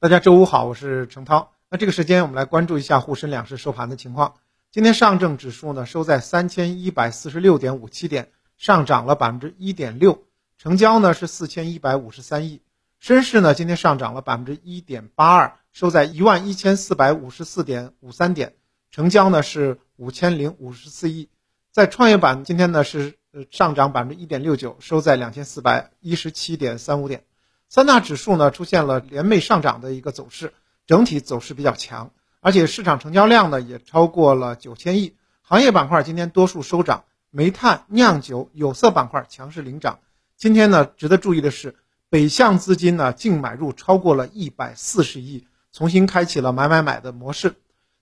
[0.00, 1.54] 大家周五好，我是程涛。
[1.68, 4.34] 那这个时间我们来关注一下沪深两市收盘的情况。
[4.70, 10.22] 今天上证指数呢收在三千一百四十六点五七点，上涨了百分之一点六，
[10.56, 12.62] 成交呢是四千一百五十三亿。
[13.00, 18.54] 深市呢今天上涨了百分之一点八二，收在一万一千四百五十四点五三点，
[18.92, 21.28] 成交呢是五千零五十四亿。
[21.72, 23.18] 在创业板今天呢是
[23.50, 27.24] 上涨百分之一点六九，收在两千四百一十七点三五点。
[27.68, 30.54] 三大指数呢出现了连袂上涨的一个走势，
[30.86, 35.14] 整体走势比较强，而且市场成交量呢也超过了九千亿。
[35.42, 39.98] 行业板块今天多数收涨，煤炭、酿酒、有色板块强势领涨。
[40.36, 41.76] 今天呢，值得注意的是，
[42.08, 47.56] 北向资金呢净买入超过了一百四十亿，重新开启了买买买的模式。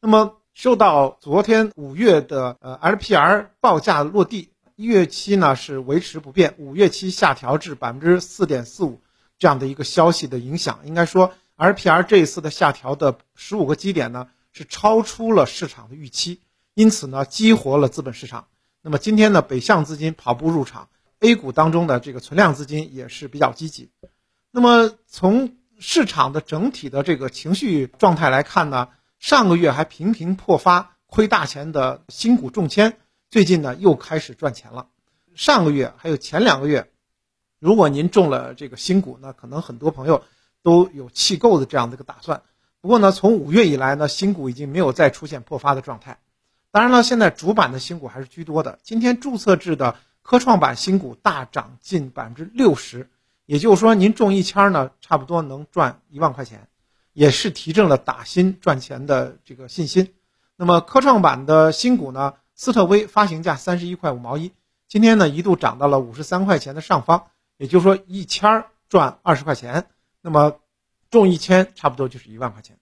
[0.00, 9.00] 那么，受到昨天五月的呃 LPR 报价落地，一月期呢是维持不变，五月期下调至百分之四点四五。
[9.42, 16.40] 这样的一个消息的影响，应该说，LPR 这一次的下调的十五个基点呢，是超出了市场的预期，
[16.74, 18.46] 因此呢，激活了资本市场。
[18.82, 23.90] 那么今天呢，北向资金跑步入场，A 股当中的这个存量资金也是比较积极。
[24.52, 32.96] 那么从市场的整体的这个情绪状态来看呢，上个月还频频破发亏大钱的新股中签，
[33.28, 34.86] 最近呢又开始赚钱了。
[35.34, 36.91] 上个月还有前两个月。
[37.62, 40.24] 如果您中了这个新股，那可能很多朋友
[40.64, 42.42] 都有弃购的这样的一个打算。
[42.80, 46.18] 不过呢，从五月以来呢，新股已经没有再出现破发的状态。
[46.72, 48.80] 当然了，现在主板的新股还是居多的。
[48.82, 53.08] 今天注册制的科创板新股大涨近百分之六十，
[53.46, 56.66] 也就是说，您中一签呢，差不多能赚一万块钱，
[57.12, 60.12] 也是提振了打新赚钱的这个信心。
[60.56, 64.50] 那么科创板的新股呢，斯特威发行价三十一块五毛一，
[64.88, 67.26] 今天呢一度涨到了五十三块钱的上方。
[67.62, 69.86] 也就是说，一千赚二十块钱，
[70.20, 70.58] 那么
[71.12, 72.76] 中一千差不多就是一万块钱。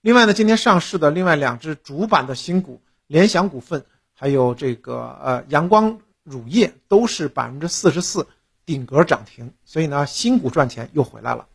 [0.00, 8.26] 另外呢，今天上市的另外两只主板的新股，联想股份还有这个呃阳光乳业，都是百分之四十四
[8.66, 11.46] 顶格涨停，所以呢，新股赚钱又回来了。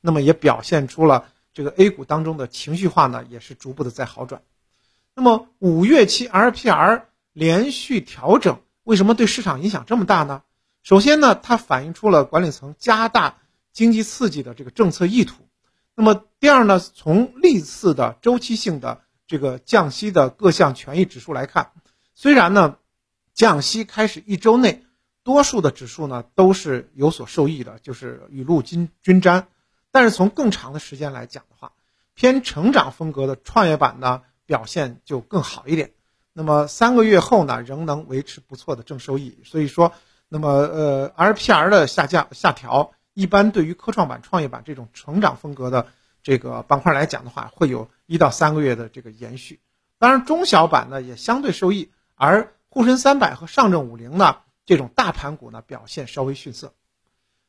[0.00, 4.40] 那么也表现出了这个 A 股当中的情绪化呢，也是逐步的在好转。
[5.14, 7.02] 那么五月期 LPR
[7.34, 10.42] 连续调整，为什么对市场影响这么大呢？
[10.82, 13.38] 首先呢，它反映出了管理层加大
[13.72, 15.46] 经济刺激的这个政策意图。
[15.94, 21.70] 那么第二呢，从历次的周期性的这个降息的各项权益指数来看，
[22.16, 22.78] 虽然呢
[23.32, 24.84] 降息开始一周内，
[25.22, 29.46] 多数的指数呢都是有所受益的，就是雨露均均沾。
[29.92, 31.74] 但是从更长的时间来讲的话，
[32.14, 35.92] 偏成长风格的创业板呢表现就更好一点。
[36.32, 39.38] 那么三个月后呢，仍能维持不错的正收益。
[39.44, 39.92] 所以说。
[40.34, 45.88] 那么，呃，LPR 的下降下调，一般对于科创板、创业板这种成长风格的
[46.22, 49.60] 这个板块来讲的话，会有一到三个月的这个延续。
[49.98, 56.72] 当然，中小板呢也相对受益，而沪深三百和上证五零呢这种大盘股呢表现稍微逊色。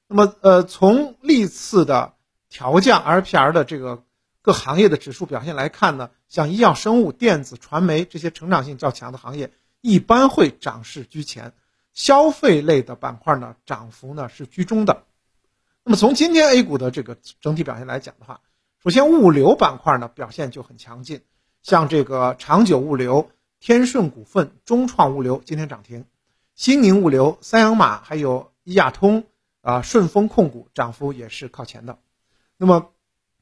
[0.10, 2.16] 那么，呃，从历次的
[2.50, 4.04] 调降 LPR 的这个
[4.42, 11.54] 各行业的指数表现来看呢，像医药、生物、电子、传媒这些成长性较强的行业，一般会涨势居前。
[11.94, 15.04] 消费类的板块呢，涨幅呢是居中的。
[15.84, 18.42] 那么从今天 A 股的这个整体表现来讲的话，
[18.84, 21.22] 首先物流板块呢表现就很强劲，
[21.62, 26.06] 像这个长久物流、天顺股份、中创物流今天涨停，
[26.56, 29.26] 新宁物流、三洋马还有一亚通
[29.62, 32.00] 啊、顺丰控股涨幅也是靠前的。
[32.58, 32.92] 那么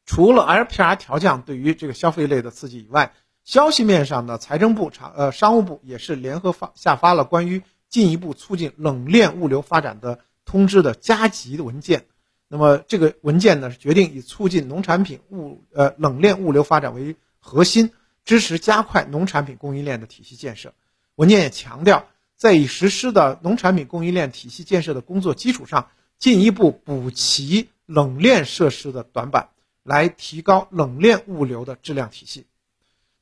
[0.05, 3.13] 除了 LPR 调降对于这个消费类的刺激以外，
[3.43, 7.63] 消息面上呢，财政部、长呃商务部也是联合发下发了关于。
[7.91, 12.05] 进一步促进冷链物流发展的通知的加急的文件，
[12.47, 17.91] 那么这个文件呢决定以促进农产品物呃冷链物流发展为核心，
[18.23, 20.73] 支持加快农产品供应链的体系建设。
[21.15, 22.07] 文件也强调，
[22.37, 29.49] 在已实施的农产品供应链体系建设的工作基础上，进一步补齐冷链设施的短板，
[29.83, 32.45] 来提高冷链物流的质量体系。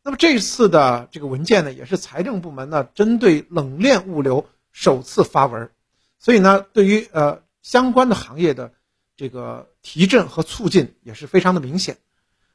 [0.03, 4.45] 那么这次的这个文件呢，也是财政部门呢针对冷链物流。
[4.81, 5.71] 首次发文，
[6.19, 8.71] 所以呢，对于呃相关的行业的
[9.17, 11.97] 这个提振和促进也是非常的明显。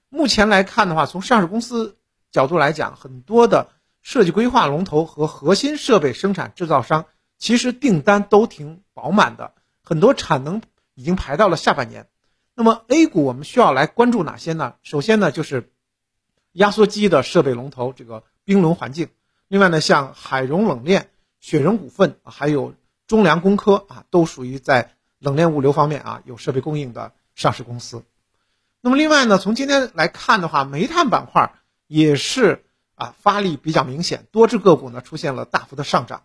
[0.09, 1.99] 目前来看的话，从上市公司
[2.33, 7.05] 角度来讲，很多的设计规划龙头和核心设备生产制造商
[7.37, 10.63] 其实订单都挺饱满的，很多产能
[10.95, 12.09] 已经排到了下半年。
[12.55, 14.77] 那么 A 股我们需要来关注哪些呢？
[14.83, 15.71] 首先呢，就是
[16.53, 19.09] 压缩机的设备龙头这个冰轮环境，
[19.47, 21.11] 另外呢，像海融冷链。
[21.45, 22.73] 雪人股份还有
[23.07, 28.03] 中粮工科啊，都属于在冷链物流方面啊有设备供应的上市公司。
[28.81, 31.53] 那么另外呢，从今天来看的话，煤炭板块
[31.87, 32.65] 也是
[32.95, 36.23] 啊发力比较明显，多只个股呢出现了大幅的上涨。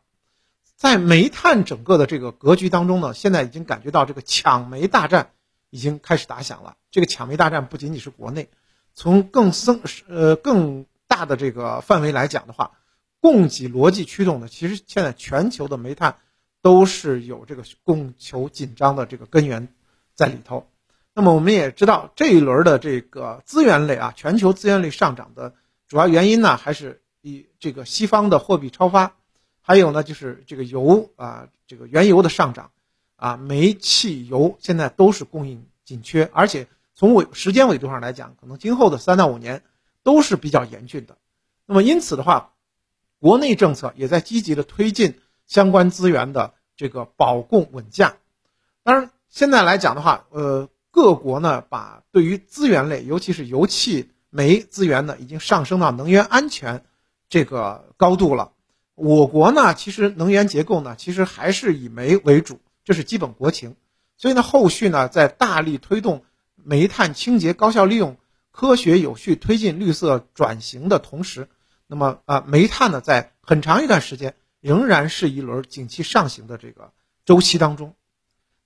[0.78, 5.32] 在煤炭整个的这个格局当中呢，现在已经感觉到这个抢煤大战
[5.70, 6.78] 已经开始打响了。
[6.92, 8.48] 这个抢煤大战不仅仅是国内，
[8.94, 12.72] 从更深呃更大的这个范围来讲的话，
[13.22, 16.18] 供给逻辑驱动的，其实现在全球的煤炭
[16.62, 19.68] 都是有这个供求紧张的这个根源
[20.16, 20.68] 在里头。
[21.14, 25.54] 那么我们也知道，这一轮的这个资源类啊，全球资源类上涨的
[25.88, 29.16] 主要原因呢，还是以这个西方的货币超发。
[29.62, 32.72] 还有呢，就是这个油啊，这个原油的上涨，
[33.18, 39.62] 啊，煤气油现在都是供应紧缺，而且从纬时间维度上来讲，可能今后的三到五年
[40.02, 41.18] 都是比较严峻的。
[41.66, 42.54] 那么因此的话，
[43.20, 48.16] 国内政策也在积极的推进相关资源的这个保供稳价。
[48.84, 56.86] 当然，现在来讲的话，呃，各国呢把对于资源类，尤其是油气、煤资源呢，已经上升到能源安全
[57.28, 58.54] 这个高度了。
[58.96, 63.76] 我国呢，其实能源结构呢，其实还是以煤为主，这是基本国情。
[64.18, 66.24] 所以呢，后续呢，在大力推动
[66.56, 68.18] 煤炭清洁高效利用、
[68.52, 71.48] 科学有序推进绿色转型的同时，
[71.92, 76.94] 那么啊，煤炭呢，在很长一段时间仍然是一轮景气上行的这个
[77.26, 77.96] 周期当中。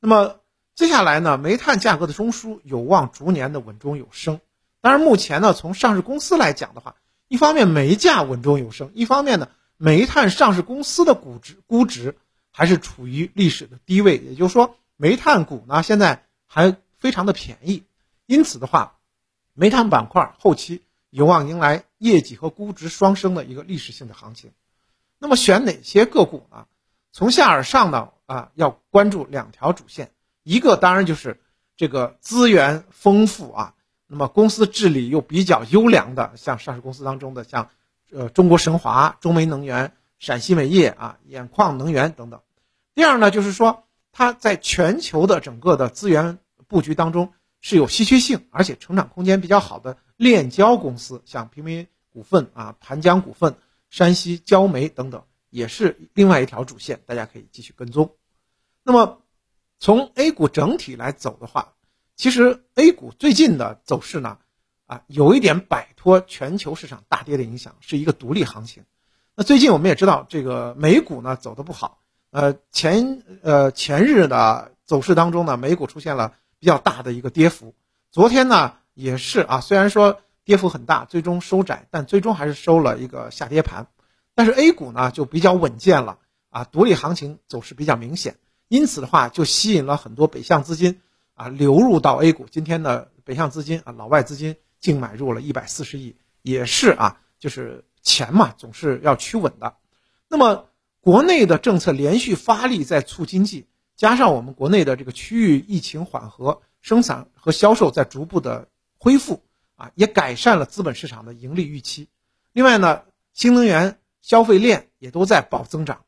[0.02, 0.42] 那么
[0.76, 4.42] 接下来呢，煤炭价格的中枢有望逐年的稳中有升。
[4.82, 6.98] 当然，目前呢，从上市公司来讲的话，
[7.30, 9.50] 一方面煤价稳中有升，一方面呢。
[9.78, 12.16] 煤炭上市公司的估值估值
[12.52, 17.84] 还是处于历史的低位，也就是说，煤炭股呢现在还非常的便宜，
[18.26, 18.98] 因此的话，
[19.54, 20.84] 煤炭板块后期
[21.14, 24.52] 有望迎来业绩和估值双升的一个历史性的行情。
[25.20, 26.66] 那么选哪些个股呢？
[27.12, 30.12] 从下而上呢啊，要关注两条主线，
[30.42, 31.40] 一个当然就是
[31.78, 33.76] 这个资源丰富啊，
[34.08, 37.70] 那么公司治理又比较优良的，像上市公司当中的像。
[38.16, 42.42] 呃，中国神华、中煤能源、陕西煤业啊、兖矿能源等等。
[42.94, 46.38] 第二呢，就是说它在全球的整个的资源
[46.68, 53.56] 布局当中是有稀缺性，而且成长空间比较好的炼焦公司，像平民股份啊、盘江股份、
[53.90, 58.16] 山西焦煤等等，也是另外一条主线，大家可以继续跟踪。
[58.84, 59.22] 那么
[59.80, 61.74] 从 A 股整体来走的话，
[62.16, 64.38] 其实 A 股最近的走势呢？
[64.86, 68.84] 啊，有一点摆脱全球市场大跌的影响，是一个独立行情。
[69.36, 72.00] 那最近我们也知道，这个美股呢走的不好。
[72.32, 77.74] 呃，前呃前日的走势当中呢，美股出现了比较大的一个跌幅。
[78.12, 83.88] 昨天呢也是啊，虽然说跌幅很大，最终收窄，但最终还是收了一个下跌盘。
[84.36, 86.20] 但是 A 股呢就比较稳健了
[86.50, 88.38] 啊，独立行情走势比较明显，
[88.68, 91.02] 因此的话就吸引了很多北向资金
[91.34, 92.48] 啊流入到 A 股。
[92.50, 94.56] 今天的北向资金啊，老外资金。
[94.84, 99.78] 净买入了一百四十亿，也是啊，就是钱嘛，总是要趋稳的。
[100.28, 100.66] 那么
[101.00, 108.68] 国内的政策连续发力在促经济，加上我们国内的这个区域疫情缓和，生产和销售在逐步的
[109.04, 109.44] 恢复
[109.76, 112.08] 啊，也改善了资本市场的盈利预期。
[112.54, 113.02] 另外呢，
[113.34, 116.06] 新能源消费链也都在保增长，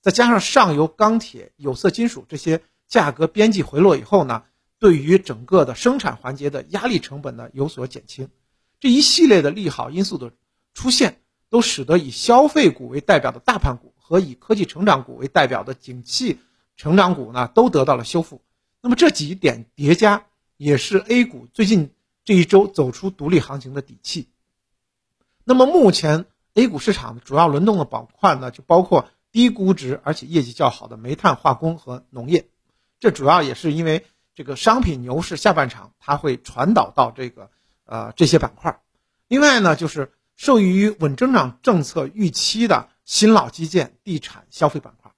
[0.00, 4.44] 再加上上游钢铁、有色金属这些价格边际回落以后呢。
[4.80, 8.30] 对于整个的生产环节的压力成本呢有所减轻，
[8.78, 10.32] 这一系列的利好因素的
[10.72, 11.20] 出现，
[11.50, 16.38] 都使得以消费股为代表的大盘股和以科技成长股为代表的景气
[16.76, 18.40] 成长股呢都得到了修复。
[18.80, 21.90] 那么这几点叠加，也是 A 股最近
[22.28, 24.28] 这一周走出独立行情的底气。
[25.44, 32.46] 那么目前 A 股市场主要轮动的板块呢，就包括低估值而且业绩较好的煤炭、化工和农业，
[33.00, 34.04] 这主要也是因为。
[34.34, 37.50] 这个商品牛市下半场，它会传导到这个
[37.86, 38.80] 呃这些板块。
[39.26, 45.10] 另外呢，就是受益于稳增长政策预期的新老基建、地产、消费板块。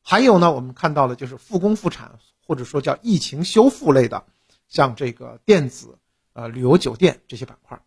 [0.00, 4.24] 还有呢，我们看到的就是复工复产或者说叫疫情修复类的，
[4.68, 5.98] 像这个电子、
[6.32, 7.82] 呃旅游酒店这些板块。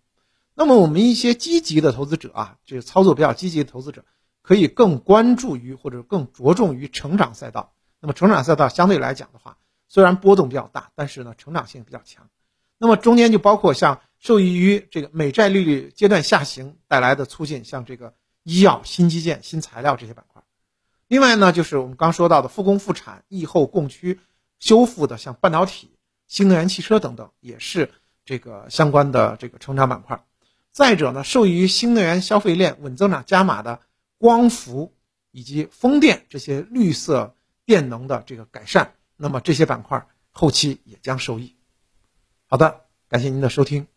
[0.54, 4.06] 那么我们一些积极的投资者啊，这个操作比较积极的投资者，
[4.42, 7.74] 可以更关注于或者更着重于成长赛道。
[8.00, 12.30] 那么成长赛道相对来讲的话，虽然波动比较大，但是呢，成长性比较强。
[12.78, 20.44] 那么中间就包括像受益于这个美债利率阶段下行带来的促进，像这个医药、新基建、新材料这些板块。
[21.08, 24.20] 另外呢，就是我们刚说到的复工复产、疫后供需
[24.60, 25.98] 修复的，像半导体、
[26.28, 27.92] 新能源汽车等等，也是
[28.26, 30.26] 这个相关的这个成长板块。
[30.72, 33.80] 再者呢，受益于新能源消费链稳增长加码的
[34.18, 34.94] 光伏
[35.32, 38.94] 以及风电这些绿色电能的这个改善。
[39.16, 41.56] 那么这些板块后期也将受益。
[42.48, 43.22] 好的，感。
[43.22, 43.88] 谢您的收听。